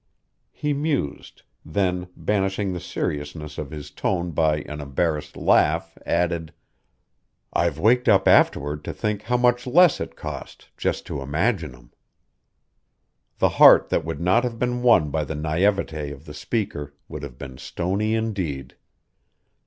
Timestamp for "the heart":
13.37-13.89